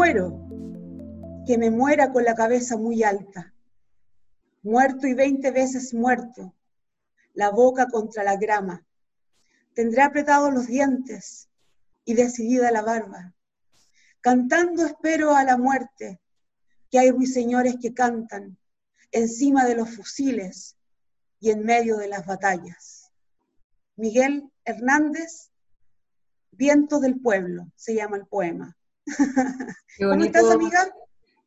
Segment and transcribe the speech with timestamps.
[0.00, 0.48] muero,
[1.46, 3.52] que me muera con la cabeza muy alta,
[4.62, 6.54] muerto y veinte veces muerto,
[7.34, 8.86] la boca contra la grama.
[9.74, 11.50] Tendré apretados los dientes
[12.06, 13.34] y decidida la barba.
[14.22, 16.18] Cantando espero a la muerte,
[16.90, 18.56] que hay ruiseñores que cantan
[19.12, 20.78] encima de los fusiles
[21.40, 23.12] y en medio de las batallas.
[23.96, 25.50] Miguel Hernández,
[26.52, 28.78] Viento del Pueblo, se llama el poema.
[29.98, 30.88] ¿Cómo estás, amiga?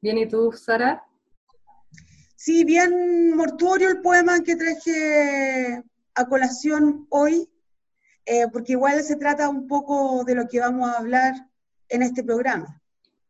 [0.01, 1.03] Bien, ¿y tú, Sara?
[2.35, 5.81] Sí, bien mortuorio el poema que traje
[6.15, 7.49] a colación hoy,
[8.25, 11.33] eh, porque igual se trata un poco de lo que vamos a hablar
[11.89, 12.81] en este programa.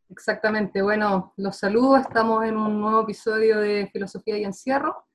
[0.10, 5.06] Exactamente, bueno, los saludo, estamos en un nuevo episodio de Filosofía y Encierro.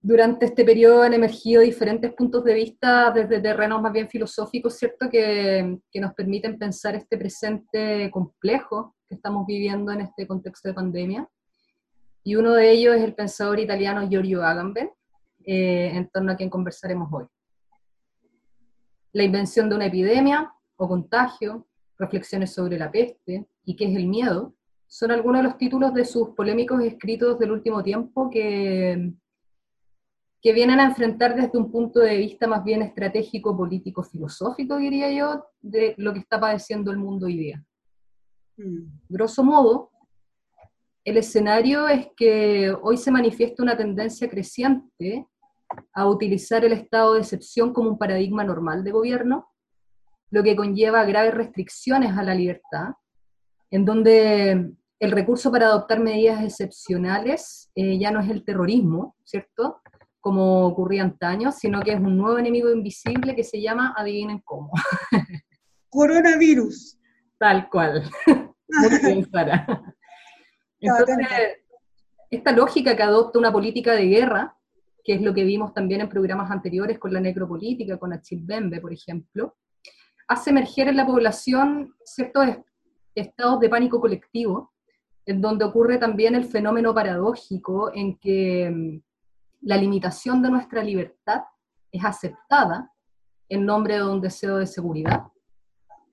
[0.00, 5.10] Durante este periodo han emergido diferentes puntos de vista desde terrenos más bien filosóficos, ¿cierto?,
[5.10, 10.74] que, que nos permiten pensar este presente complejo que estamos viviendo en este contexto de
[10.74, 11.28] pandemia.
[12.22, 14.90] Y uno de ellos es el pensador italiano Giorgio Agamben,
[15.44, 17.24] eh, en torno a quien conversaremos hoy.
[19.12, 21.66] La invención de una epidemia o contagio,
[21.98, 24.54] reflexiones sobre la peste y qué es el miedo,
[24.86, 29.14] son algunos de los títulos de sus polémicos escritos del último tiempo que,
[30.40, 35.10] que vienen a enfrentar desde un punto de vista más bien estratégico, político, filosófico, diría
[35.10, 37.64] yo, de lo que está padeciendo el mundo hoy día.
[38.56, 38.84] Mm.
[39.08, 39.90] Grosso modo,
[41.04, 45.26] el escenario es que hoy se manifiesta una tendencia creciente
[45.92, 49.48] a utilizar el estado de excepción como un paradigma normal de gobierno,
[50.30, 52.94] lo que conlleva graves restricciones a la libertad,
[53.70, 59.80] en donde el recurso para adoptar medidas excepcionales eh, ya no es el terrorismo, ¿cierto?
[60.20, 64.72] Como ocurría antaño, sino que es un nuevo enemigo invisible que se llama, adivinen cómo.
[65.88, 66.98] Coronavirus.
[67.38, 68.02] Tal cual.
[68.68, 69.28] Muy bien,
[70.80, 71.26] Entonces,
[72.30, 74.58] esta lógica que adopta una política de guerra
[75.08, 78.78] que es lo que vimos también en programas anteriores con la necropolítica, con Achille Bembe,
[78.78, 79.56] por ejemplo,
[80.28, 82.46] hace emerger en la población ciertos
[83.14, 84.74] estados de pánico colectivo,
[85.24, 89.00] en donde ocurre también el fenómeno paradójico en que mm,
[89.60, 91.42] la limitación de nuestra libertad
[91.90, 92.92] es aceptada
[93.48, 95.24] en nombre de un deseo de seguridad,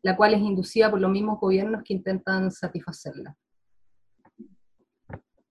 [0.01, 3.35] la cual es inducida por los mismos gobiernos que intentan satisfacerla.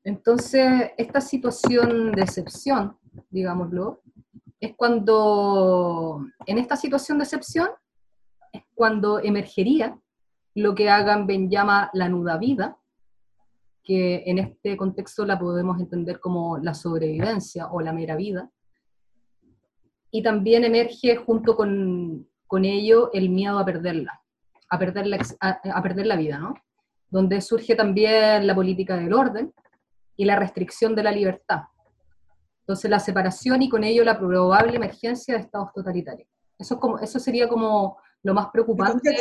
[0.03, 2.99] Entonces, esta situación de excepción
[3.31, 4.03] digámoslo,
[4.61, 7.69] es cuando, en esta situación de excepción,
[8.53, 9.99] es cuando emergería
[10.55, 12.79] lo que Agamben llama la nuda vida,
[13.85, 18.51] que en este contexto la podemos entender como la sobrevivencia o la mera vida,
[20.11, 24.21] y también emerge junto con, con ello el miedo a perderla,
[24.71, 26.55] a perder la, a perder la vida, ¿no?
[27.11, 29.53] Donde surge también la política del orden
[30.17, 31.65] y la restricción de la libertad,
[32.65, 36.27] entonces, la separación y con ello la probable emergencia de estados totalitarios.
[36.59, 39.15] Eso, como, eso sería como lo más preocupante,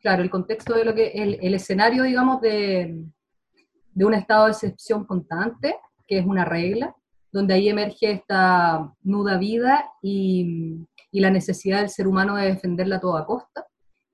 [0.00, 3.04] claro, el contexto de lo que, el, el escenario, digamos, de,
[4.00, 6.94] de, un estado de excepción constante, que es una regla,
[7.32, 12.96] donde ahí emerge esta nuda vida y, y la necesidad del ser humano de defenderla
[12.96, 13.66] a toda costa.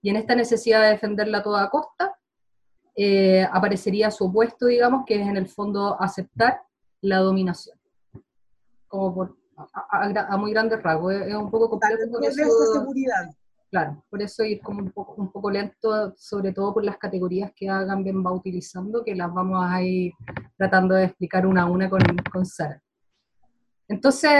[0.03, 2.17] Y en esta necesidad de defenderla a toda costa,
[2.95, 6.63] eh, aparecería su opuesto, digamos, que es en el fondo aceptar
[7.03, 7.79] la dominación
[8.89, 9.37] como por,
[9.75, 11.15] a, muy grandes rasgos.
[11.15, 12.11] Es, un poco complejo.
[12.11, 13.31] por eso, seguridad.
[13.76, 17.53] Claro, por eso ir como un poco, un poco lento, sobre todo por las categorías
[17.54, 20.14] que Hagan bien va utilizando, que las vamos a ir
[20.56, 22.00] tratando de explicar una a una con,
[22.32, 22.82] con Sara.
[23.87, 24.31] Entonces,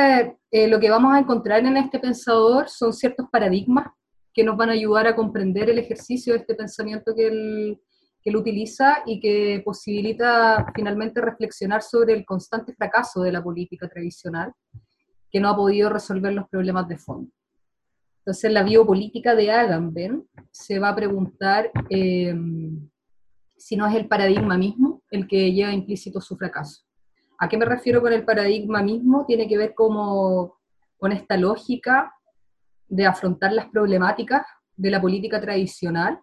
[0.51, 3.89] eh, lo que vamos a encontrar en este pensador son ciertos paradigmas
[4.33, 7.79] que nos van a ayudar a comprender el ejercicio de este pensamiento que él,
[8.23, 13.87] que él utiliza y que posibilita finalmente reflexionar sobre el constante fracaso de la política
[13.87, 14.55] tradicional
[15.31, 17.31] que no ha podido resolver los problemas de fondo.
[18.27, 22.91] Entonces, la biopolítica de Agamben se va a preguntar em,
[23.57, 26.83] si no es el paradigma mismo el que lleva implícito su fracaso.
[27.39, 29.25] ¿A qué me refiero con el paradigma mismo?
[29.27, 30.57] Tiene que ver como,
[30.99, 32.13] con esta lógica
[32.89, 36.19] de afrontar las problemáticas de la política tradicional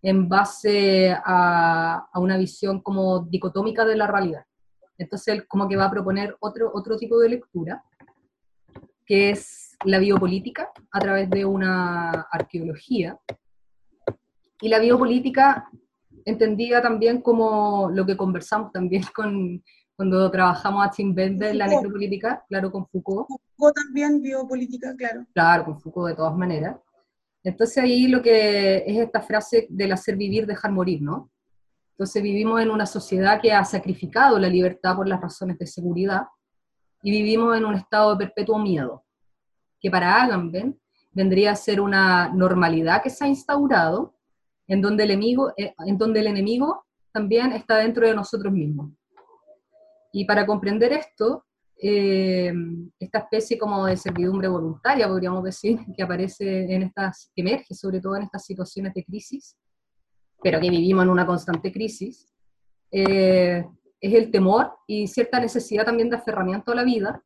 [0.00, 4.46] en base a, una visión como dicotómica de la realidad.
[4.96, 7.84] Entonces él como que va a proponer otro, otro tipo de lectura,
[9.04, 13.18] que es la biopolítica a través de una arqueología.
[14.60, 15.68] Y la biopolítica
[16.24, 19.62] entendida también como lo que conversamos también con,
[19.96, 23.26] cuando trabajamos a Tim Bender en la necropolítica, claro, con Foucault.
[23.28, 25.26] Foucault también, biopolítica, claro.
[25.34, 26.76] Claro, con Foucault de todas maneras.
[27.44, 31.30] Entonces ahí lo que es esta frase del hacer vivir, dejar morir, ¿no?
[31.92, 36.22] Entonces vivimos en una sociedad que ha sacrificado la libertad por las razones de seguridad
[37.02, 39.04] y vivimos en un estado de perpetuo miedo,
[39.80, 40.80] que para Agamben
[41.12, 44.14] vendría a ser una normalidad que se ha instaurado
[44.66, 48.90] en donde el enemigo, eh, en donde el enemigo también está dentro de nosotros mismos.
[50.12, 51.44] Y para comprender esto,
[51.76, 52.52] eh,
[52.98, 58.00] esta especie como de servidumbre voluntaria, podríamos decir, que aparece en estas, que emerge sobre
[58.00, 59.56] todo en estas situaciones de crisis,
[60.42, 62.32] pero que vivimos en una constante crisis,
[62.90, 63.64] eh,
[64.00, 67.22] es el temor y cierta necesidad también de aferramiento a la vida,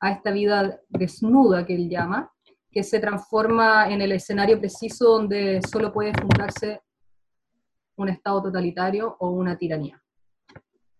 [0.00, 2.30] a esta vida desnuda que él llama,
[2.72, 6.80] que se transforma en el escenario preciso donde solo puede fundarse
[7.96, 10.02] un Estado totalitario o una tiranía.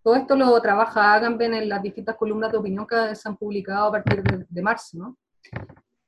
[0.02, 3.86] Todo esto lo trabaja Agamben en las distintas columnas de opinión que se han publicado
[3.86, 5.16] a partir de, marzo, ¿no?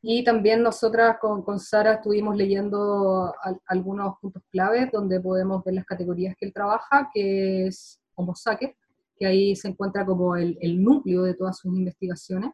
[0.02, 3.32] Y también nosotras con, con Sara estuvimos leyendo
[3.66, 8.76] algunos puntos claves donde podemos ver las categorías que él trabaja, que es Homo sacer,
[9.16, 12.50] que ahí se encuentra como el, el núcleo de todas sus investigaciones,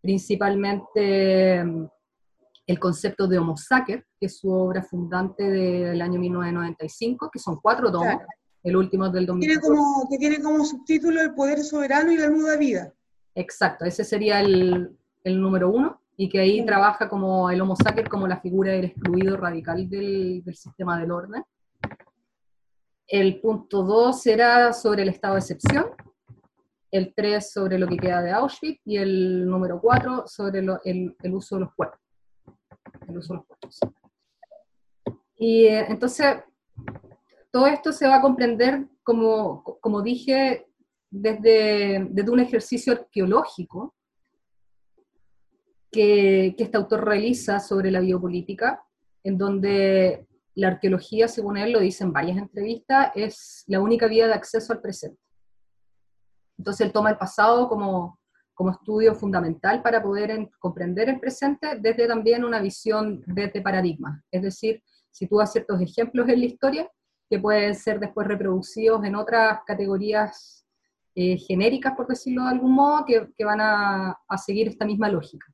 [0.00, 1.64] principalmente
[2.66, 7.58] el concepto de Homo Sacer, que es su obra fundante del año 1995, que son
[7.60, 8.16] cuatro tomos,
[8.62, 9.82] el último es del 2014.
[10.10, 12.92] que tiene como subtítulo El poder soberano y la nuda vida.
[13.34, 18.08] Exacto, ese sería el, el número uno, y que ahí trabaja como el Homo Sacer
[18.08, 21.42] como la figura del excluido radical del, del sistema del orden.
[23.08, 25.86] El punto dos era sobre el estado de excepción,
[26.92, 31.34] el tres sobre lo que queda de Auschwitz y el número cuatro sobre el, el
[31.34, 32.01] uso de los cuerpos
[33.06, 33.28] de los.
[35.36, 36.36] Y eh, entonces,
[37.50, 40.66] todo esto se va a comprender, como, como dije,
[41.10, 43.94] desde, desde un ejercicio arqueológico
[45.90, 48.82] que, que este autor realiza sobre la biopolítica,
[49.24, 54.26] en donde la arqueología, según él lo dice en varias entrevistas, es la única vía
[54.26, 55.18] de acceso al presente.
[56.58, 58.18] Entonces él toma el pasado como,
[58.62, 64.22] como estudio fundamental para poder comprender el presente desde también una visión desde paradigma.
[64.30, 64.80] Es decir,
[65.10, 66.88] sitúa ciertos ejemplos en la historia
[67.28, 70.64] que pueden ser después reproducidos en otras categorías
[71.16, 75.08] eh, genéricas, por decirlo de algún modo, que, que van a, a, seguir esta misma
[75.08, 75.52] lógica.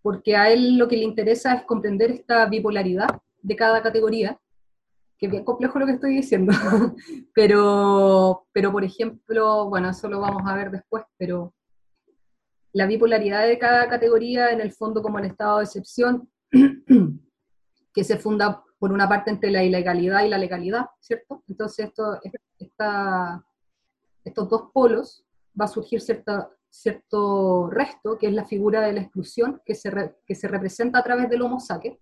[0.00, 3.08] Porque a él lo que le interesa es comprender esta bipolaridad
[3.42, 4.38] de cada categoría,
[5.18, 6.52] que es bien complejo lo que estoy diciendo,
[7.34, 11.52] pero, pero por ejemplo, bueno, eso lo vamos a ver después, pero
[12.72, 16.30] la bipolaridad de cada categoría, en el fondo como el estado de excepción,
[17.94, 21.42] que se funda por una parte entre la ilegalidad y la legalidad, ¿cierto?
[21.48, 22.18] Entonces esto,
[24.24, 25.24] estos dos polos
[25.60, 30.14] va a surgir cierta, cierto resto, que es la figura de la exclusión, que se,
[30.24, 31.98] que se representa a través del homo sacer,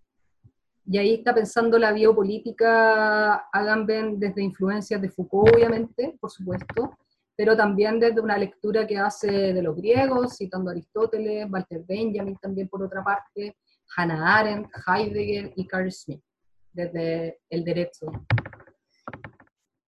[0.91, 6.97] y ahí está pensando la biopolítica Agamben desde influencias de Foucault, obviamente, por supuesto,
[7.39, 12.37] pero también desde una lectura que hace de los griegos, citando a Aristóteles, Walter Benjamin
[12.43, 13.57] también por otra parte,
[13.97, 16.21] Hannah Arendt, Heidegger y Carl Smith,
[16.73, 18.07] desde el derecho.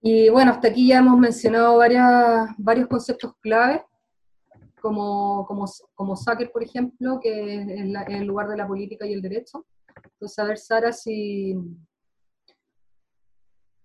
[0.01, 3.85] Y bueno, hasta aquí ya hemos mencionado varias, varios conceptos clave,
[4.81, 5.65] como, como,
[5.97, 7.69] como Sacker, por ejemplo, que es
[8.11, 9.67] el lugar de la política y el derecho.
[10.05, 11.57] Entonces, a ver, Sara, si,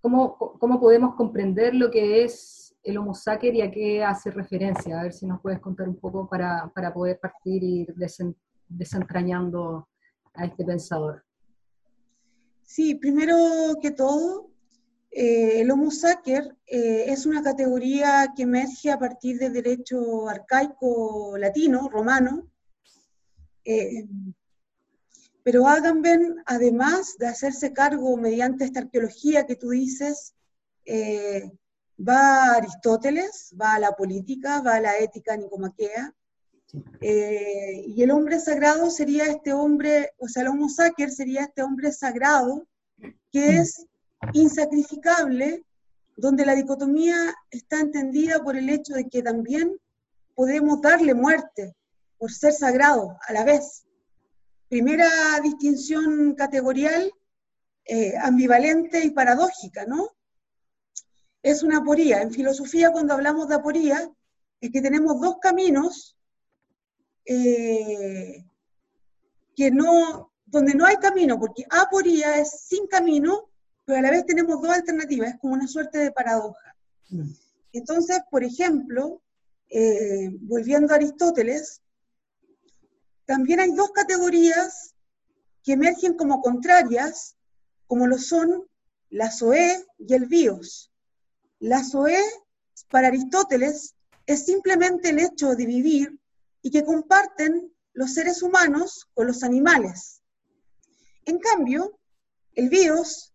[0.02, 5.00] ¿cómo, ¿cómo podemos comprender lo que es el Homo sacer y a qué hace referencia.
[5.00, 7.88] A ver si nos puedes contar un poco para, para poder partir y
[8.70, 9.90] desentrañando
[10.36, 11.26] a este pensador.
[12.62, 13.36] Sí, primero
[13.82, 14.52] que todo,
[15.10, 21.38] eh, el Homo sacer eh, es una categoría que emerge a partir del derecho arcaico
[21.40, 22.52] latino, romano,
[23.64, 24.08] eh,
[25.42, 30.34] pero Agamben, además de hacerse cargo mediante esta arqueología que tú dices,
[31.98, 36.14] va a Aristóteles, va a la política, va a la ética nicomaquea,
[37.02, 41.62] eh, y el hombre sagrado sería este hombre, o sea, el homo sacer sería este
[41.62, 42.68] hombre sagrado
[43.32, 43.86] que es
[44.34, 45.64] insacrificable,
[46.18, 49.78] donde la dicotomía está entendida por el hecho de que también
[50.34, 51.76] podemos darle muerte
[52.18, 53.86] por ser sagrado a la vez.
[54.70, 55.10] Primera
[55.44, 57.12] distinción categorial,
[57.86, 60.10] eh, ambivalente y paradójica, ¿no?
[61.46, 62.24] Es una aporía.
[62.24, 64.12] En filosofía, cuando hablamos de aporía,
[64.60, 66.18] es que tenemos dos caminos
[67.24, 68.44] eh,
[69.56, 73.52] que no, donde no hay camino, porque aporía es sin camino,
[73.86, 76.76] pero a la vez tenemos dos alternativas, es como una suerte de paradoja.
[77.10, 77.30] Mm.
[77.74, 79.22] Entonces, por ejemplo,
[79.70, 81.80] eh, volviendo a Aristóteles,
[83.26, 84.96] también hay dos categorías
[85.64, 87.36] que emergen como contrarias,
[87.86, 88.68] como lo son
[89.12, 90.92] la zoé y el bios.
[91.66, 92.22] La SOE,
[92.92, 93.96] para Aristóteles,
[94.28, 96.20] es simplemente el hecho de vivir
[96.62, 100.22] y que comparten los seres humanos con los animales.
[101.26, 102.00] En cambio,
[102.54, 103.34] el bios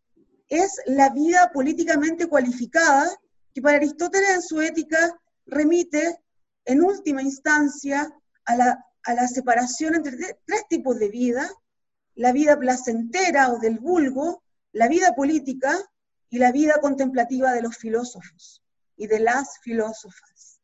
[0.49, 3.10] es la vida políticamente cualificada
[3.52, 6.20] que para Aristóteles en su ética remite
[6.66, 8.08] en última instancia
[8.44, 11.50] a la, a la separación entre tres tipos de vida,
[12.14, 15.76] la vida placentera o del vulgo, la vida política
[16.30, 18.62] y la vida contemplativa de los filósofos
[18.96, 20.60] y de las filósofas.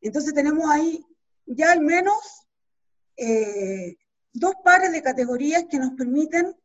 [0.00, 1.04] Entonces tenemos ahí
[1.46, 2.46] ya al menos
[3.16, 3.96] eh,
[4.32, 6.56] dos pares de categorías que nos permiten,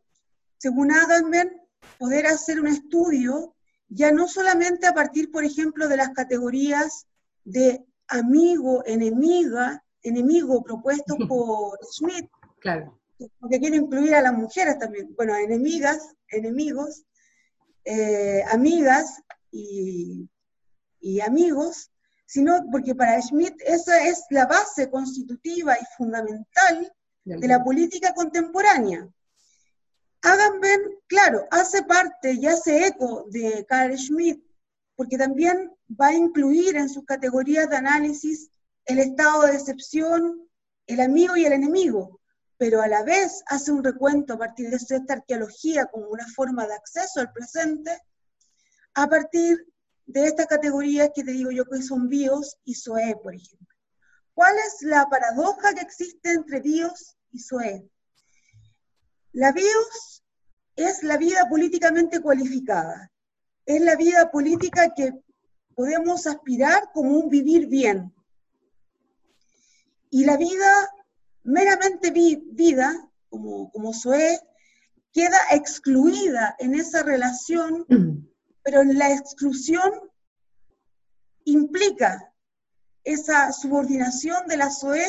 [0.58, 1.62] según Agamben,
[1.98, 3.56] poder hacer un estudio
[3.90, 7.08] ya no solamente a partir, por ejemplo, de las categorías
[7.44, 12.30] de amigo, enemiga, enemigo propuestos por Schmidt,
[12.60, 13.00] claro.
[13.40, 17.04] porque quiere incluir a las mujeres también, bueno, enemigas, enemigos,
[17.92, 20.30] eh, amigas y,
[21.00, 21.90] y amigos,
[22.28, 26.94] sino porque para Schmidt esa es la base constitutiva y fundamental
[27.24, 29.10] de la política contemporánea.
[30.22, 34.40] Agamben, claro, hace parte y hace eco de Carl Schmitt,
[34.96, 38.52] porque también va a incluir en sus categorías de análisis
[38.86, 40.48] el estado de excepción,
[40.86, 42.19] el amigo y el enemigo,
[42.60, 46.68] pero a la vez hace un recuento a partir de esta arqueología como una forma
[46.68, 47.98] de acceso al presente,
[48.96, 49.66] a partir
[50.06, 53.78] de estas categorías que te digo yo que son bios y SOE, por ejemplo.
[54.34, 57.90] ¿Cuál es la paradoja que existe entre bios y SOE?
[59.32, 60.24] La BIOS
[60.76, 63.10] es la vida políticamente cualificada,
[63.66, 65.14] es la vida política que
[65.76, 68.14] podemos aspirar como un vivir bien.
[70.10, 70.90] Y la vida,
[71.50, 74.40] meramente vida, como, como SOE,
[75.12, 77.86] queda excluida en esa relación,
[78.64, 79.92] pero la exclusión
[81.46, 82.32] implica
[83.04, 85.04] esa subordinación de la SOE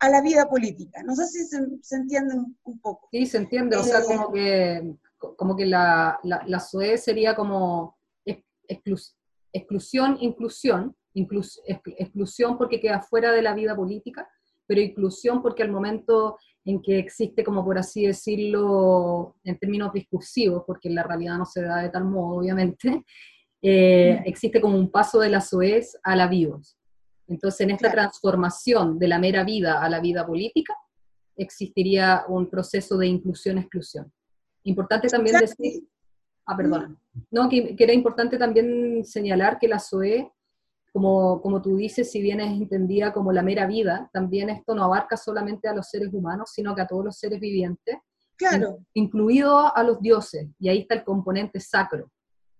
[0.00, 1.02] a la vida política.
[1.02, 3.08] No sé si se, entiende un, poco.
[3.10, 4.94] Sí, se entiende, o sea, como que,
[5.36, 7.96] como que la, la, SOE sería como
[9.52, 14.28] exclusión, inclusión, exclusión porque queda fuera de la vida política,
[14.68, 20.62] pero inclusión porque al momento en que existe, como por así decirlo, en términos discursivos,
[20.66, 23.04] porque en la realidad no se da de tal modo, obviamente,
[23.62, 24.28] eh, mm.
[24.28, 26.76] existe como un paso de la SOES a la BIOS.
[27.26, 30.74] Entonces, en esta transformación de la mera vida a la vida política,
[31.36, 34.12] existiría un proceso de inclusión-exclusión.
[34.64, 35.84] Importante también decir,
[36.46, 36.98] ah, perdón,
[37.30, 40.30] no, que, era importante también señalar que la SOE,
[40.98, 44.82] como, como tú dices, si bien es entendida como la mera vida, también esto no
[44.82, 47.98] abarca solamente a los seres humanos, sino que a todos los seres vivientes,
[48.34, 48.80] claro.
[48.94, 52.10] incluido a los dioses, y ahí está el componente sacro,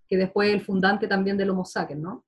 [0.07, 2.25] que después es el fundante también del Homo sapiens, ¿no?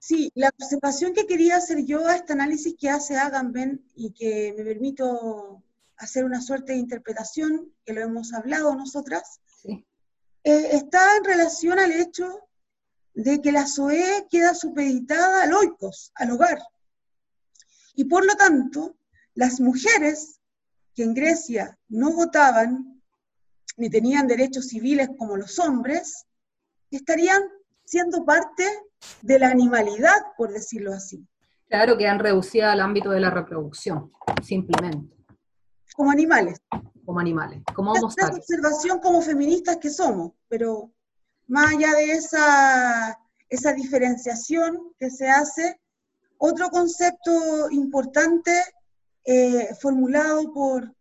[0.00, 4.54] Sí, la observación que quería hacer yo a este análisis que hace Agamben y que
[4.56, 5.64] me permito
[5.96, 9.82] hacer una suerte de interpretación, que lo hemos hablado nosotras, eh,
[10.44, 12.49] está en relación al hecho
[13.14, 16.58] de que la SOE queda supeditada al oikos, al hogar.
[17.94, 18.96] Y por lo tanto,
[19.34, 20.40] las mujeres
[20.94, 23.00] que en Grecia no votaban
[23.76, 26.26] ni tenían derechos civiles como los hombres,
[26.90, 27.42] estarían
[27.84, 28.64] siendo parte
[29.22, 31.26] de la animalidad, por decirlo así.
[31.68, 34.12] Claro, que han reducido al ámbito de la reproducción,
[34.44, 35.16] simplemente.
[35.94, 36.60] Como animales.
[37.04, 40.92] Como animales, como Homo observación como feministas que somos, pero
[41.50, 45.80] más allá de esa, esa diferenciación que se hace,
[46.38, 48.52] otro concepto importante
[49.24, 50.94] eh, formulado por,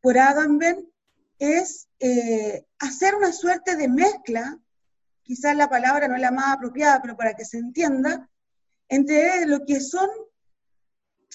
[0.00, 0.86] por Agamben
[1.38, 4.60] es eh, hacer una suerte de mezcla
[5.30, 8.28] quizás la palabra no es la más apropiada, pero para que se entienda,
[8.88, 10.10] entre lo que son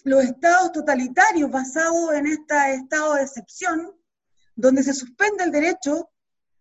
[0.04, 3.96] los estados totalitarios basados en este estado de excepción,
[4.54, 6.10] donde se suspende el derecho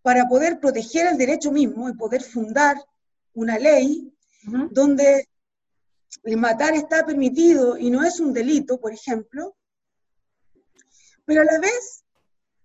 [0.04, 2.76] para poder proteger el derecho mismo y poder fundar
[3.32, 4.14] una ley,
[4.70, 5.26] donde
[6.24, 9.56] el matar está permitido y no es un delito, por ejemplo,
[11.24, 12.04] pero a la vez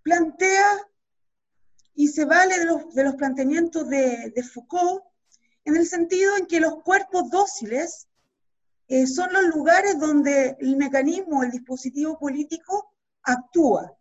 [0.02, 0.86] plantea
[1.94, 5.02] y se vale de los, de los planteamientos de, de, Foucault
[5.64, 8.06] en el sentido en que los cuerpos dóciles
[8.88, 12.92] eh, son los lugares donde el mecanismo, el dispositivo político
[13.22, 13.96] actúa.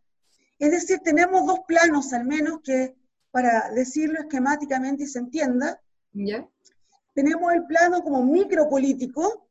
[0.58, 3.00] Es decir, tenemos dos planos al menos que,
[3.32, 5.80] para decirlo esquemáticamente y se entienda,
[7.14, 9.48] tenemos el plano como micropolítico,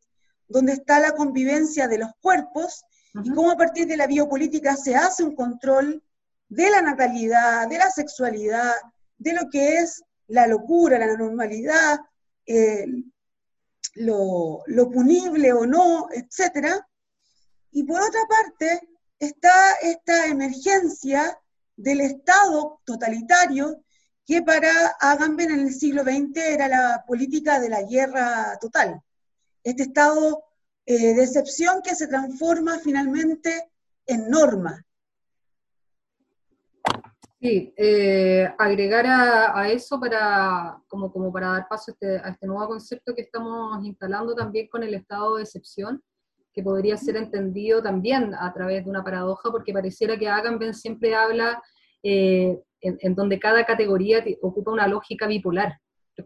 [0.49, 2.85] donde está la convivencia de los cuerpos,
[3.25, 6.03] y cómo a partir de la biopolítica se hace un control
[6.49, 8.75] de la natalidad, de la sexualidad,
[9.19, 11.99] de lo que es la locura, la normalidad,
[13.95, 16.69] lo, lo, punible o no, etc.
[17.73, 21.39] Y por otra parte está esta emergencia
[21.79, 23.83] del Estado totalitario
[24.27, 24.71] que para
[25.01, 29.01] Agamben en el siglo XX era la política de la guerra total.
[29.65, 30.45] Este estado
[30.85, 33.71] eh, de excepción que se transforma finalmente
[34.07, 34.85] en norma.
[37.41, 42.67] Sí, eh, agregar a, eso para, como, como para dar paso este, a este nuevo
[42.67, 46.03] concepto que estamos instalando también con el estado de excepción,
[46.59, 51.15] que podría ser entendido también a través de una paradoja, porque pareciera que Agamben siempre
[51.15, 51.63] habla
[52.03, 55.79] eh, en, donde cada categoría ocupa una lógica bipolar,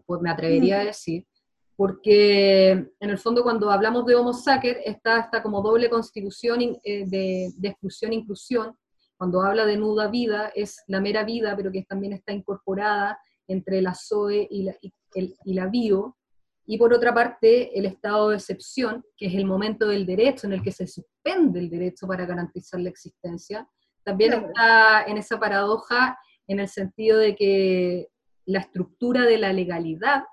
[0.07, 1.27] pues me atrevería a decir,
[1.75, 7.05] porque en el fondo cuando hablamos de Homo sacer está esta como doble constitución eh,
[7.05, 8.75] de, de exclusión-inclusión,
[9.15, 13.83] cuando habla de nuda vida es la mera vida, pero que también está incorporada entre
[13.83, 14.75] la Zoe y la,
[15.13, 16.17] y la bio,
[16.65, 20.53] y por otra parte el estado de excepción, que es el momento del derecho en
[20.53, 23.67] el que se suspende el derecho para garantizar la existencia,
[24.03, 26.17] también está en esa paradoja
[26.47, 28.09] en el sentido de que
[28.45, 30.23] la estructura de la legalidad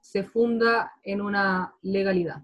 [0.00, 2.42] se funda en una legalidad.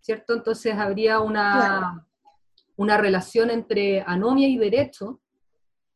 [0.00, 0.34] ¿Cierto?
[0.34, 2.06] Entonces habría una,
[2.76, 5.20] una relación entre anomia y derecho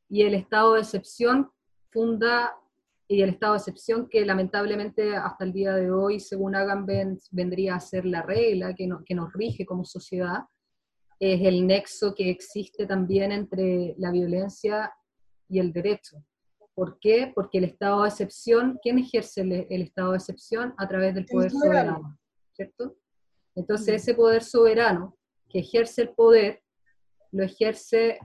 [0.08, 1.50] y el estado de excepción
[1.90, 2.56] funda
[3.08, 7.74] y el estado de excepción que lamentablemente hasta el día de hoy, según Agamben, vendría
[7.74, 10.44] a ser la regla que, que nos rige como sociedad,
[11.20, 14.92] es el nexo que existe también entre la violencia
[15.48, 16.24] y el derecho.
[16.74, 17.30] ¿Por qué?
[17.34, 20.74] Porque el estado de excepción, ¿quién ejerce el, estado de excepción?
[20.78, 22.18] A través del poder soberano,
[22.54, 22.96] ¿cierto?
[23.54, 23.96] Entonces mm.
[23.96, 25.16] ese poder soberano
[25.48, 26.62] que ejerce el poder,
[27.30, 28.18] lo ejerce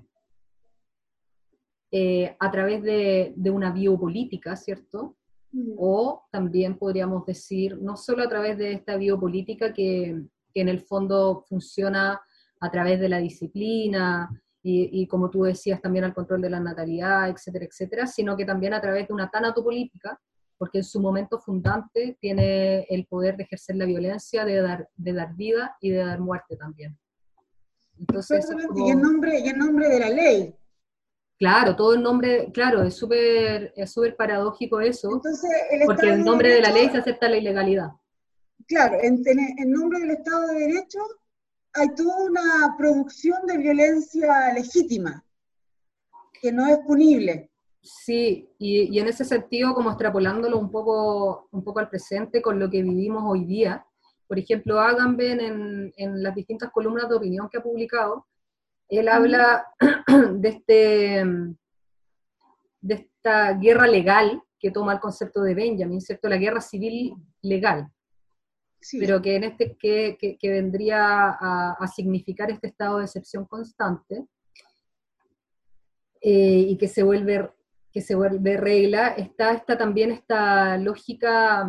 [1.92, 5.16] eh, a través de, una biopolítica, ¿cierto?
[5.52, 5.74] Mm.
[5.78, 10.22] O también podríamos decir, no solo a través de esta biopolítica que,
[10.54, 12.20] que en el fondo funciona
[12.60, 14.30] a través de la disciplina
[14.70, 18.74] y, como tú decías, también al control de la natalidad, etcétera, etcétera, sino que también
[18.74, 20.20] a través de una tanatopolítica,
[20.58, 25.14] porque en su momento fundante tiene el poder de ejercer la violencia, de dar, de
[25.14, 26.98] dar vida y de dar muerte también.
[27.98, 28.46] Entonces,
[28.76, 30.54] y, en nombre, y en nombre de la ley,
[31.40, 35.22] Claro, todo el nombre, claro, es súper es súper paradójico eso,
[35.86, 37.90] porque en nombre de, la ley se acepta la ilegalidad.
[38.68, 41.00] Claro, en, en, nombre del Estado de Derecho
[41.74, 45.24] hay toda una producción de violencia legítima,
[46.42, 47.52] que no es punible.
[47.82, 52.60] Sí, y, y, en ese sentido, como extrapolándolo un poco, un poco al presente con
[52.60, 53.86] lo que vivimos hoy día,
[54.28, 58.26] por ejemplo, Agamben en, en las distintas columnas de opinión que ha publicado,
[58.90, 59.68] él habla
[60.34, 61.24] de, este,
[62.82, 66.30] de esta guerra legal que toma el concepto de Benjamin, ¿cierto?
[66.30, 67.92] La guerra civil legal,
[69.00, 74.26] pero que, en este, que, que, vendría a, significar este estado de excepción constante
[76.22, 77.52] eh, y que se vuelve
[77.92, 81.68] que se vuelve regla, está, está también esta lógica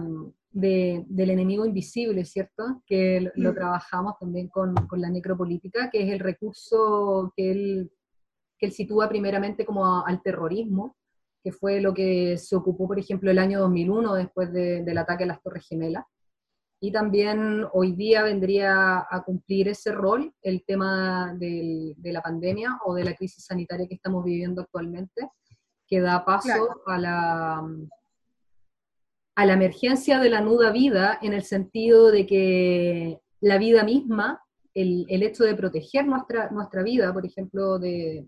[0.53, 2.83] mm, del enemigo invisible, ¿cierto?
[2.87, 3.55] Que lo, mm.
[3.55, 7.93] trabajamos también con, con, la necropolítica, que es el recurso que él,
[8.59, 10.97] que él sitúa primeramente como al terrorismo,
[11.43, 15.29] que fue lo que se ocupó, por ejemplo, el año 2001, después del ataque a
[15.29, 16.05] las Torres Gemelas.
[16.81, 22.95] Y también hoy día vendría a cumplir ese rol el tema de la pandemia o
[22.95, 25.29] de la crisis sanitaria que estamos viviendo actualmente,
[25.89, 27.63] que da paso a la
[29.39, 34.43] a la emergencia de la nuda vida en el sentido de que la vida misma,
[34.75, 38.27] el, hecho de proteger nuestra, nuestra vida, por ejemplo, de,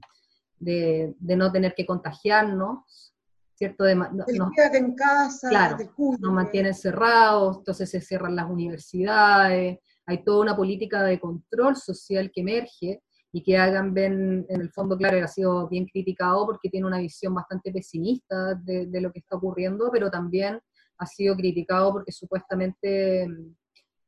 [0.60, 3.12] no tener que contagiarnos,
[3.56, 3.82] ¿cierto?
[3.82, 5.78] De, en casa, claro,
[6.20, 12.30] nos mantienen cerrados, entonces se cierran las universidades, hay toda una política de control social
[12.32, 16.70] que emerge y que hagan ven, en el fondo, claro, ha sido bien criticado porque
[16.70, 20.60] tiene una visión bastante pesimista de, de lo que está ocurriendo, pero también
[21.00, 23.26] ha sido criticado porque supuestamente,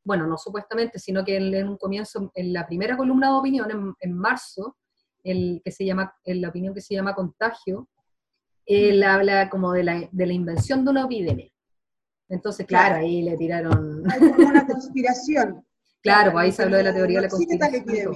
[0.04, 4.12] bueno, no supuestamente, sino que en, un comienzo, en la primera columna de opinión, en,
[4.12, 4.76] marzo,
[5.24, 7.88] el que se llama, en la opinión que se llama Contagio,
[8.66, 11.50] él habla como de la, de la invención de una epidemia.
[12.28, 14.02] Entonces, claro, ahí le tiraron...
[14.10, 15.66] Hay como una conspiración.
[16.02, 18.14] claro, pues ahí se habló de la teoría de la conspiración.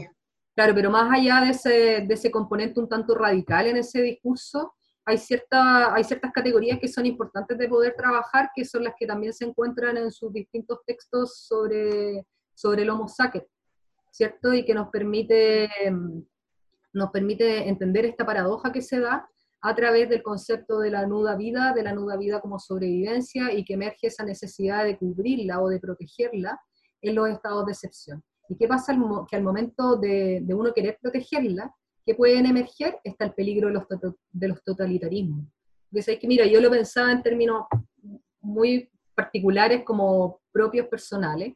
[0.54, 4.75] Claro, pero más allá de ese, de ese componente un tanto radical en ese discurso,
[5.06, 9.06] hay, cierta, hay ciertas categorías que son importantes de poder trabajar, que son las que
[9.06, 13.46] también se encuentran en sus distintos textos sobre, sobre el Homo sacer,
[14.10, 14.52] ¿cierto?
[14.52, 15.70] Y que nos permite,
[16.92, 19.28] nos permite entender esta paradoja que se da
[19.62, 23.64] a través del concepto de la nuda vida, de la nuda vida como sobrevivencia y
[23.64, 26.60] que emerge esa necesidad de cubrirla o de protegerla
[27.00, 28.22] en los estados de excepción.
[28.48, 28.96] ¿Y qué pasa?
[29.28, 31.74] que al momento de, uno querer protegerla,
[32.06, 32.98] ¿qué pueden emerger?
[33.02, 33.84] Está el peligro de los,
[34.30, 35.44] de los totalitarismos.
[35.90, 37.64] Entonces, que, mira, yo lo pensaba en términos
[38.40, 41.54] muy particulares como propios personales,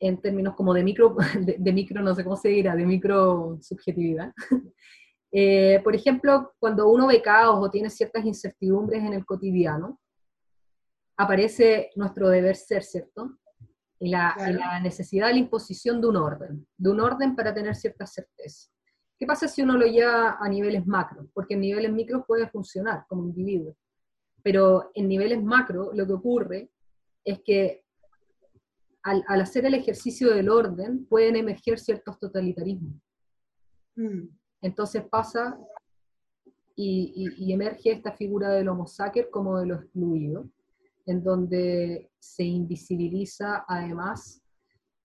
[0.00, 1.16] en términos como de micro,
[1.58, 4.32] de, micro, no sé cómo se dirá, de micro subjetividad.
[5.38, 10.00] Eh, por ejemplo, cuando uno ve caos o tiene ciertas incertidumbres en el cotidiano,
[11.18, 13.36] aparece nuestro deber ser, ¿cierto?
[13.98, 17.74] Y la, la, necesidad de la imposición de un orden, de un orden para tener
[17.74, 18.70] cierta certeza.
[19.18, 21.28] ¿Qué pasa si uno lo lleva a niveles macro?
[21.32, 23.76] Porque en niveles micros puede funcionar como individuo,
[24.42, 26.70] pero en niveles macro lo que ocurre
[27.24, 27.84] es que
[29.02, 33.00] al, hacer el ejercicio del orden pueden emerger ciertos totalitarismos.
[33.94, 34.28] Mm.
[34.60, 35.58] Entonces pasa
[36.74, 40.48] y, emerge esta figura del homo sacer como de lo excluido,
[41.06, 44.42] en donde se invisibiliza además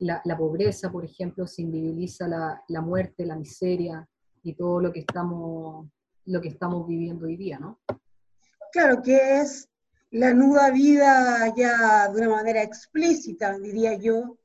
[0.02, 4.08] la, pobreza, por ejemplo, se invisibiliza la, muerte, la miseria
[4.44, 5.88] y todo lo que estamos,
[6.26, 7.80] lo que estamos viviendo hoy día, ¿no?
[8.72, 9.70] Claro, que es
[10.10, 14.38] la nuda vida ya de una manera explícita, diría yo,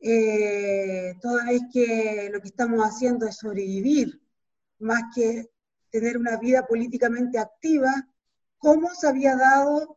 [0.00, 4.20] eh, toda vez que lo que estamos haciendo es sobrevivir,
[4.80, 5.48] más que
[5.90, 7.92] tener una vida políticamente activa,
[8.58, 9.96] como se había dado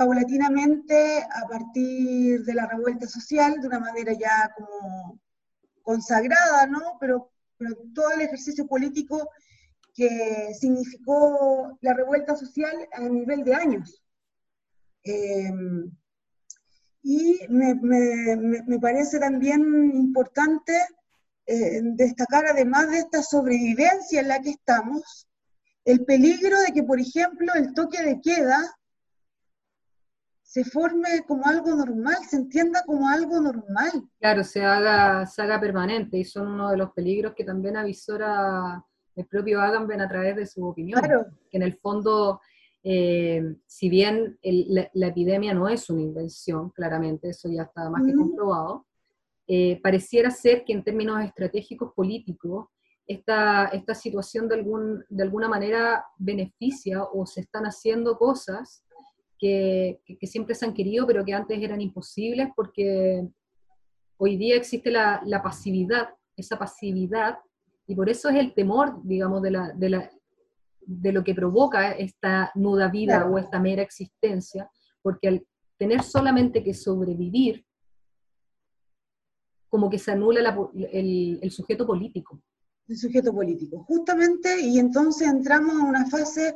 [0.00, 5.20] paulatinamente a partir de la revuelta social, de una manera ya como
[5.82, 6.96] consagrada, ¿no?
[6.98, 9.28] Pero, pero todo el ejercicio político
[9.94, 14.02] que significó la revuelta social a nivel de años.
[15.02, 15.90] Em,
[17.02, 19.60] y me, me, me, parece también
[19.94, 20.72] importante
[21.44, 25.28] eh, destacar, además de esta sobrevivencia en la que estamos,
[25.84, 28.78] el peligro de que, por ejemplo, el toque de queda
[30.50, 34.08] se forme como algo normal, se entienda como algo normal.
[34.18, 38.84] Claro, se haga, se haga permanente y son uno de los peligros que también avisora
[39.14, 40.98] el propio Agamben a través de su opinión.
[40.98, 41.26] Claro.
[41.48, 42.40] Que en el fondo,
[42.82, 48.12] eh, si bien la, epidemia no es una invención, claramente, eso ya está más que
[48.12, 48.86] comprobado,
[49.46, 52.66] eh, pareciera ser que en términos estratégicos políticos,
[53.06, 58.82] esta, esta situación de, algún, de alguna manera beneficia o se están haciendo cosas
[59.40, 63.26] que, siempre se han querido, pero que antes eran imposibles porque
[64.18, 67.38] hoy día existe la, pasividad, esa pasividad,
[67.86, 70.10] y por eso es el temor, digamos, de, la, de, la,
[70.80, 74.70] de lo que provoca esta nuda vida o esta mera existencia,
[75.02, 75.46] porque al
[75.78, 77.64] tener solamente que sobrevivir,
[79.70, 82.42] como que se anula el, el sujeto político.
[82.86, 86.54] El sujeto político, justamente, y entonces entramos a una fase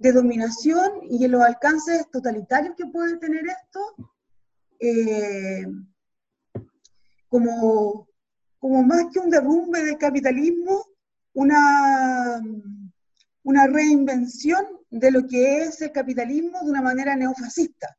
[0.00, 4.12] de dominación y en los alcances totalitarios que puede tener esto,
[4.80, 5.66] eh,
[7.28, 8.08] como,
[8.58, 10.86] como más que un derrumbe del capitalismo,
[11.34, 12.40] una,
[13.42, 17.94] una reinvención de lo que es el capitalismo de una manera neofascista.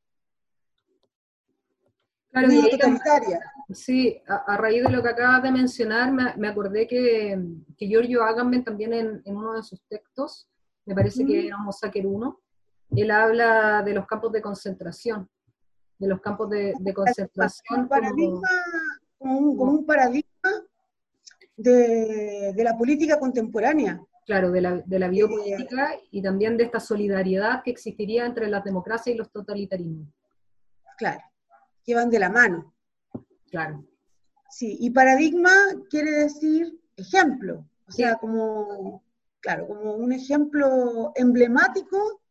[2.31, 3.39] Claro, totalitaria.
[3.73, 7.39] Sí, a, raíz de lo que acabas de mencionar, me, acordé que,
[7.77, 10.49] que, Giorgio Agamben también en, en, uno de sus textos
[10.85, 12.39] me parece que era Homo Sacer 1,
[12.97, 15.29] él habla de los campos de concentración,
[15.97, 17.87] de los campos de, concentración.
[19.17, 20.51] como, un, paradigma
[21.55, 24.01] de, la política contemporánea.
[24.25, 28.63] Claro, de la, de la biopolítica y también de esta solidaridad que existiría entre las
[28.63, 30.07] democracias y los totalitarismos.
[30.97, 31.21] Claro,
[31.83, 32.73] que van de la mano.
[33.49, 33.83] Claro.
[34.49, 35.51] Sí, y paradigma
[35.89, 39.03] quiere decir ejemplo, o sea, como
[39.41, 42.21] claro, como un ejemplo emblemático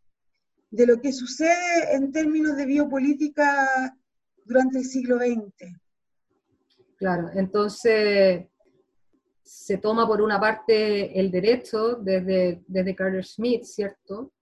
[0.70, 3.96] de lo que sucede en términos de biopolítica
[4.44, 5.76] durante el siglo XX.
[6.96, 8.46] Claro, entonces
[9.42, 14.32] se toma por una parte el derecho desde, desde Carter Smith, ¿cierto?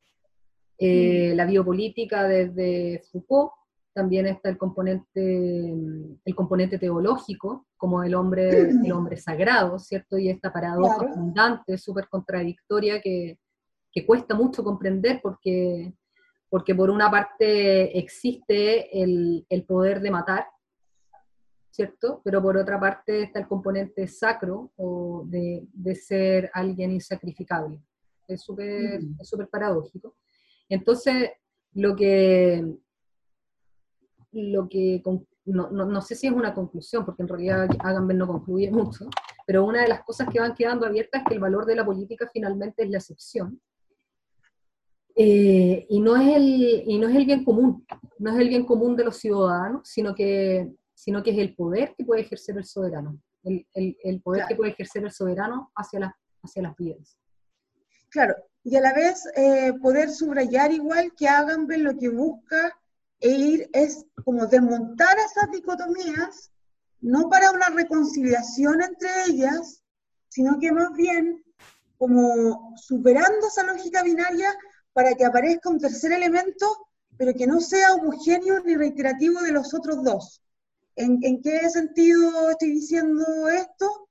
[0.79, 1.37] Eh, mm.
[1.37, 3.53] La biopolítica desde Foucault,
[3.99, 5.75] también está el componente,
[6.25, 8.49] el componente teológico, como el hombre,
[8.85, 10.17] el hombre sagrado, ¿cierto?
[10.17, 13.41] Y esta paradoja abundante, súper contradictoria, que,
[13.91, 15.93] que, cuesta mucho comprender porque,
[16.49, 20.47] porque por una parte existe el, el, poder de matar,
[21.73, 22.21] ¿cierto?
[22.25, 27.83] Pero por otra parte está el componente sacro o de, de ser alguien insacrificable.
[28.29, 29.51] Es súper mm.
[29.51, 30.15] paradójico.
[30.69, 31.33] Entonces,
[31.73, 32.65] lo que,
[34.33, 35.03] lo que,
[35.45, 39.09] no, no, sé si es una conclusión, porque en realidad Agamben no concluye mucho,
[39.47, 41.85] pero una de las cosas que van quedando abiertas es que el valor de la
[41.85, 43.61] política finalmente es la excepción.
[45.17, 47.85] Eh, y, no es el, y no es el bien común,
[48.19, 51.95] no es el bien común de los ciudadanos, sino que, sino que es el poder
[51.97, 56.01] que puede ejercer el soberano, el, el, el poder que puede ejercer el soberano hacia,
[56.01, 56.13] las
[56.43, 57.19] hacia las vidas.
[58.11, 62.78] Claro, y a la vez eh, poder subrayar igual que Agamben lo que busca
[63.21, 66.51] e ir es como desmontar esas dicotomías,
[67.01, 69.83] no para una reconciliación entre ellas,
[70.29, 71.45] sino que más bien
[71.97, 74.55] como superando esa lógica binaria
[74.93, 76.67] para que aparezca un tercer elemento,
[77.17, 80.43] pero que no sea homogéneo ni reiterativo de los otros dos.
[80.95, 84.09] ¿En, qué sentido estoy diciendo esto?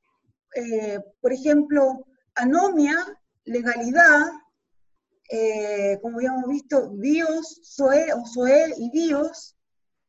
[0.56, 2.96] Eh, por ejemplo, anomia,
[3.44, 4.28] legalidad,
[5.30, 9.58] eh, como habíamos visto, bios, SOE o SOE y bios,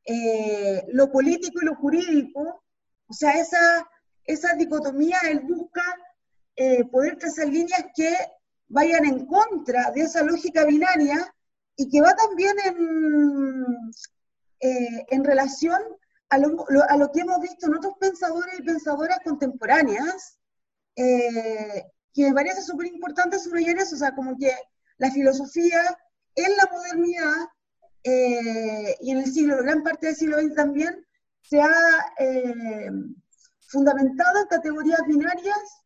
[0.04, 2.62] eh, lo político y lo jurídico,
[3.08, 3.88] o sea, esa,
[4.24, 5.82] esa dicotomía, él busca
[6.56, 8.14] eh, poder trazar líneas que
[8.68, 11.34] vayan en contra de esa lógica binaria
[11.76, 13.90] y que va también en,
[14.60, 15.80] en relación
[16.28, 20.38] a lo, a lo, que hemos visto en otros pensadores y pensadoras contemporáneas,
[20.94, 21.84] que
[22.16, 24.52] me parece súper importante subrayar eso, o sea, como que
[24.98, 25.96] la filosofía
[26.34, 27.48] en la modernidad
[28.04, 31.06] eh, y en el siglo, gran parte del siglo XX también,
[31.42, 32.90] se ha eh,
[33.68, 35.82] fundamentado en categorías binarias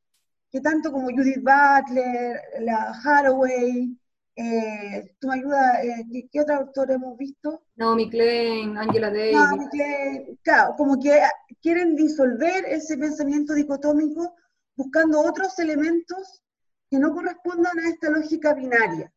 [0.50, 3.98] que tanto como Judith Butler, la Haraway,
[4.36, 5.78] eh, tú me ayudas,
[6.30, 7.64] ¿qué, otro autor hemos visto?
[7.76, 9.32] Naomi Klein, Angela Davis.
[9.32, 11.22] Naomi Klein, claro, como que
[11.62, 14.34] quieren disolver ese pensamiento dicotómico
[14.76, 16.42] buscando otros elementos
[16.92, 19.10] que no correspondan a esta lógica binaria.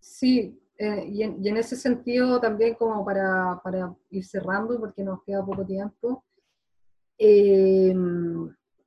[0.00, 5.46] Sí, eh, y, en, ese sentido también como para, para, ir cerrando, porque nos queda
[5.46, 6.24] poco tiempo,
[7.16, 7.94] eh,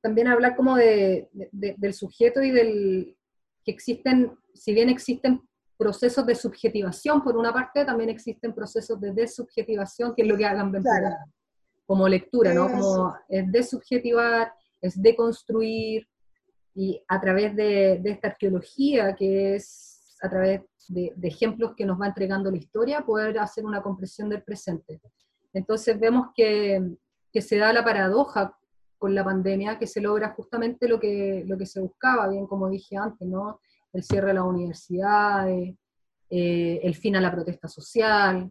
[0.02, 3.16] también hablar como de, del sujeto y del
[3.64, 5.40] que existen, si bien existen
[5.78, 10.44] procesos de subjetivación por una parte, también existen procesos de desubjetivación, que es lo que
[10.44, 10.70] hagan
[11.86, 12.70] como lectura, ¿no?
[12.70, 16.06] Como es desubjetivar, es deconstruir,
[16.74, 22.08] y a través de, esta arqueología, que es a través de, ejemplos que nos va
[22.08, 25.00] entregando la historia, poder hacer una comprensión del presente.
[25.52, 26.82] Entonces vemos que,
[27.32, 28.56] que, se da la paradoja
[28.98, 32.68] con la pandemia, que se logra justamente lo que, lo que se buscaba, bien como
[32.68, 33.60] dije antes, ¿no?
[33.94, 35.74] el cierre de las universidades,
[36.28, 38.50] eh, el fin a la protesta social,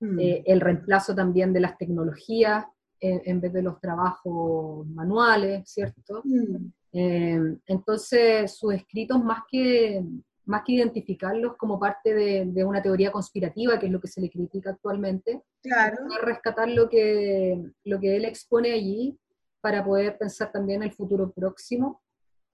[0.00, 0.18] mm.
[0.20, 2.64] eh, el reemplazo también de las tecnologías
[2.98, 6.22] en, vez de los trabajos manuales, ¿cierto?
[6.24, 6.72] Mm.
[6.98, 10.02] Eh, entonces, sus escritos, más que,
[10.46, 14.30] más que identificarlos como parte de, una teoría conspirativa, que es lo que se le
[14.30, 15.98] critica actualmente, claro.
[16.22, 19.18] rescatar lo que, lo que él expone allí
[19.60, 22.00] para poder pensar también el futuro próximo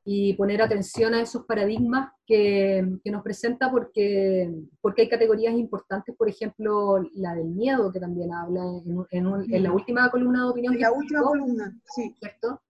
[0.04, 6.16] y poner atención a esos paradigmas que, que, nos presenta porque, porque hay categorías importantes,
[6.16, 9.06] por ejemplo, la del miedo, que también habla en,
[9.52, 10.74] en, la última columna de opinión.
[10.74, 12.12] En la última columna, sí.
[12.18, 12.60] ¿Cierto?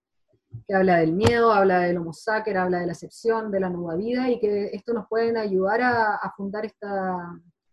[0.67, 3.97] Que habla del miedo, habla del homo sacer, habla de la excepción, de la nueva
[3.97, 7.33] vida, y que esto nos puede ayudar a, a fundar esta,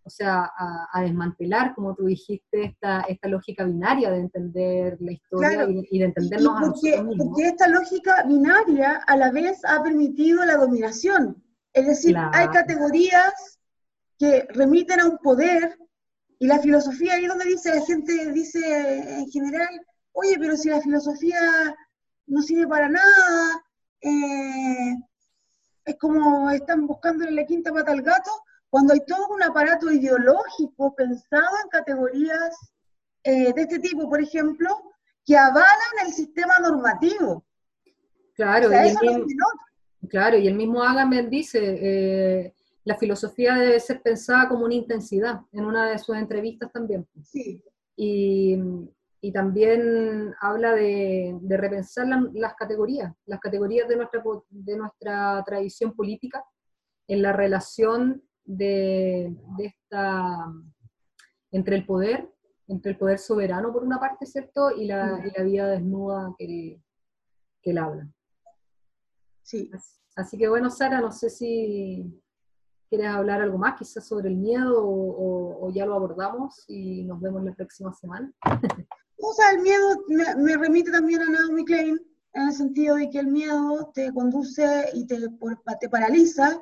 [0.09, 0.51] o sea,
[0.91, 6.05] a, desmantelar, como tú dijiste, esta, esta lógica binaria de entender la historia y, de
[6.05, 7.27] entendernos a nosotros mismos.
[7.27, 11.43] Porque esta lógica binaria a la vez ha permitido la dominación.
[11.73, 13.59] Es decir, hay categorías
[14.17, 15.77] que remiten a un poder
[16.39, 19.69] y la filosofía, ahí donde dice, la gente dice en general,
[20.13, 21.75] oye, pero si la filosofía
[22.29, 23.65] no sirve para nada,
[24.01, 24.95] eh,
[25.85, 28.31] es como están buscando la quinta pata al gato,
[28.69, 32.55] cuando hay todo un aparato ideológico pensado en categorías
[33.23, 34.69] eh, de este tipo, por ejemplo,
[35.25, 37.43] que avalan el sistema normativo.
[38.35, 39.47] Claro, y, el mismo,
[40.07, 42.53] claro y el mismo Agamben dice, eh,
[42.85, 47.05] la filosofía debe ser pensada como una intensidad, en una de sus entrevistas también.
[47.23, 47.61] Sí.
[47.97, 48.57] Y,
[49.21, 55.93] y también habla de, de repensar las categorías, las categorías de nuestra, de nuestra tradición
[55.93, 56.43] política
[57.07, 60.45] en la relación de, esta,
[61.51, 62.31] entre el poder,
[62.67, 64.71] entre el poder soberano por una parte, ¿cierto?
[64.71, 65.27] Y la, mm.
[65.27, 66.81] y la vida desnuda que,
[67.61, 68.09] que él habla.
[69.41, 69.69] Sí.
[70.15, 72.21] Así, que bueno, Sara, no sé si
[72.89, 77.43] quieres hablar algo más, quizás sobre el miedo, o, ya lo abordamos y nos vemos
[77.43, 78.31] la próxima semana.
[79.21, 81.99] o sea, el miedo me, remite también a Naomi Klein,
[82.33, 85.17] en el sentido de que el miedo te conduce y te,
[85.79, 86.61] te paraliza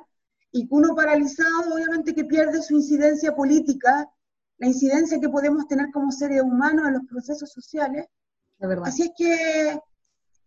[0.52, 4.10] y uno paralizado obviamente que pierde su incidencia política,
[4.58, 8.06] la incidencia que podemos tener como seres humanos en los procesos sociales.
[8.84, 9.78] Así es que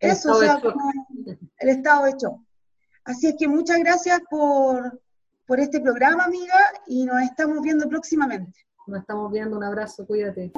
[0.00, 0.60] eso, o sea,
[1.58, 2.44] el estado hecho.
[3.04, 5.00] Así es que muchas gracias por,
[5.46, 8.66] por este programa, amiga, y nos estamos viendo próximamente.
[8.86, 10.50] Nos estamos viendo, un abrazo, cuídate.